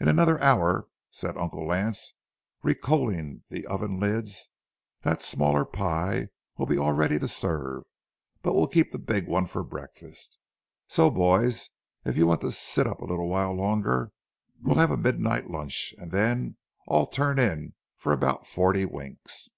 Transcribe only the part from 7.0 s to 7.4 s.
to